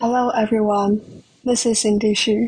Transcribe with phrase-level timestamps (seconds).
[0.00, 2.46] Hello everyone, this is Cindy Xu.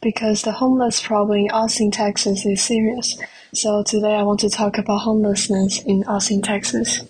[0.00, 3.18] Because the homeless problem in Austin, Texas is serious,
[3.52, 7.02] so today I want to talk about homelessness in Austin, Texas.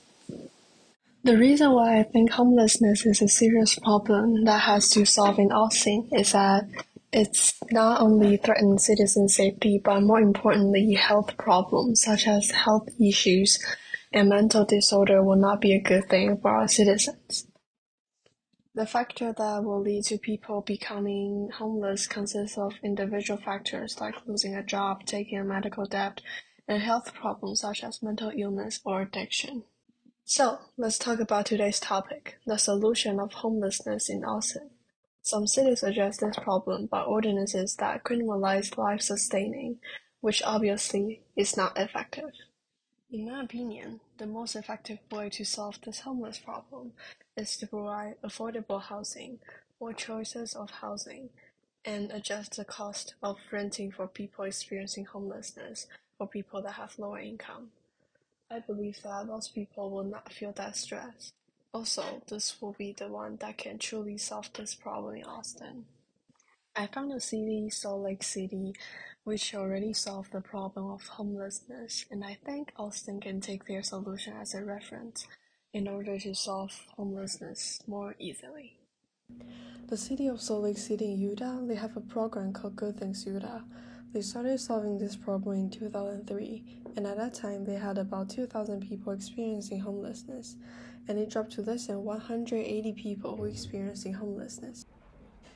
[1.22, 5.52] The reason why I think homelessness is a serious problem that has to solve in
[5.52, 6.66] Austin is that
[7.12, 13.64] it's not only threatens citizen safety, but more importantly, health problems such as health issues
[14.12, 17.46] and mental disorder will not be a good thing for our citizens.
[18.72, 24.54] The factor that will lead to people becoming homeless consists of individual factors like losing
[24.54, 26.20] a job, taking a medical debt,
[26.68, 29.64] and health problems such as mental illness or addiction.
[30.24, 34.70] So, let's talk about today's topic the solution of homelessness in Austin.
[35.20, 39.80] Some cities address this problem by ordinances that criminalize life sustaining,
[40.20, 42.30] which obviously is not effective.
[43.12, 46.92] In my opinion, the most effective way to solve this homeless problem
[47.36, 49.40] is to provide affordable housing
[49.80, 51.30] or choices of housing
[51.84, 55.88] and adjust the cost of renting for people experiencing homelessness
[56.20, 57.70] or people that have lower income.
[58.48, 61.32] I believe that most people will not feel that stress.
[61.74, 65.84] Also, this will be the one that can truly solve this problem in Austin.
[66.76, 68.74] I found a city, Salt Lake City,
[69.24, 74.34] which already solved the problem of homelessness, and I think Austin can take their solution
[74.40, 75.26] as a reference
[75.72, 78.78] in order to solve homelessness more easily.
[79.88, 83.26] The city of Salt Lake City in Utah, they have a program called Good Things
[83.26, 83.60] Utah.
[84.12, 88.88] They started solving this problem in 2003, and at that time they had about 2,000
[88.88, 90.56] people experiencing homelessness
[91.08, 94.86] and it dropped to less than 180 people who experiencing homelessness.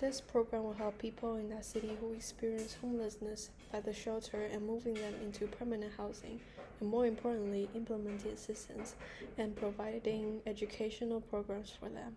[0.01, 4.67] This program will help people in that city who experience homelessness by the shelter and
[4.67, 6.41] moving them into permanent housing,
[6.81, 8.97] and more importantly, implementing assistance
[9.39, 12.17] and providing educational programs for them.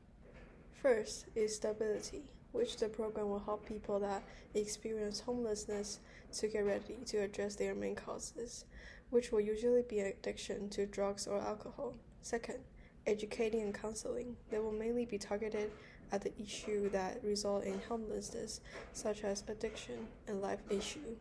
[0.82, 4.24] First is stability, which the program will help people that
[4.56, 6.00] experience homelessness
[6.34, 8.66] to get ready to address their main causes,
[9.12, 11.94] which will usually be addiction to drugs or alcohol.
[12.22, 12.58] Second,
[13.06, 14.36] educating and counseling.
[14.50, 15.72] They will mainly be targeted
[16.12, 18.62] at the issue that result in homelessness,
[18.94, 21.16] such as addiction and life issue.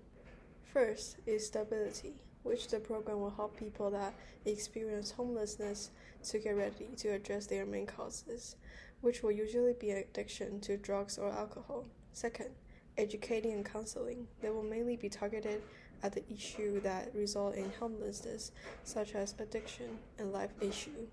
[0.73, 4.15] First is stability, which the program will help people that
[4.45, 5.91] experience homelessness
[6.25, 8.57] to get ready to address their main causes,
[9.01, 11.85] which will usually be addiction to drugs or alcohol.
[12.13, 12.51] Second,
[12.99, 14.27] educating and counseling.
[14.41, 15.63] They will mainly be targeted
[16.03, 18.53] at the issue that result in homelessness,
[18.85, 21.07] such as addiction and life issue.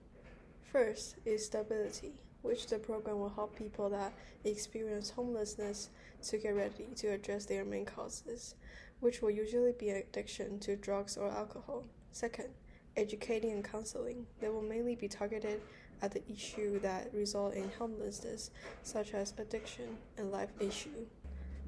[0.72, 5.89] First is stability, which the program will help people that experience homelessness
[6.21, 8.53] to get ready to address their main causes,
[8.99, 11.83] which will usually be addiction to drugs or alcohol.
[12.11, 12.49] Second,
[12.95, 14.27] educating and counseling.
[14.39, 15.61] They will mainly be targeted
[16.01, 18.51] at the issue that result in homelessness,
[18.83, 21.07] such as addiction and life issue.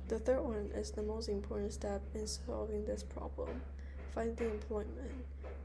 [0.07, 3.61] The third one is the most important step in solving this problem
[4.15, 5.11] finding employment.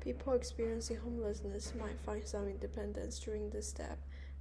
[0.01, 3.97] People experiencing homelessness might find some independence during this step,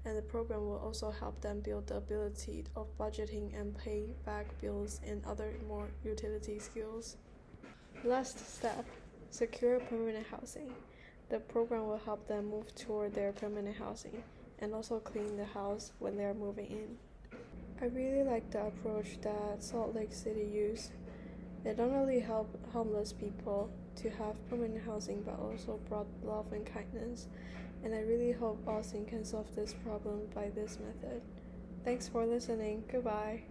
[0.05, 4.45] and the program will also help them build the ability of budgeting and pay back
[4.61, 7.17] bills and other more utility skills.
[8.03, 8.85] Last step
[9.29, 10.71] secure permanent housing.
[11.29, 14.23] The program will help them move toward their permanent housing
[14.59, 16.97] and also clean the house when they are moving in.
[17.81, 20.91] I really like the approach that Salt Lake City used.
[21.63, 27.27] don't only help homeless people to have permanent housing but also brought love and kindness.
[27.83, 31.21] And I really hope Austin can solve this problem by this method.
[31.85, 32.83] Thanks for listening.
[32.91, 33.43] Goodbye.